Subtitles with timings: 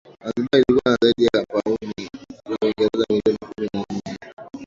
[0.23, 2.09] Zanzibar ilikuwa na zaidi ya pauni
[2.49, 4.49] za Uingereza milioni kumi na nne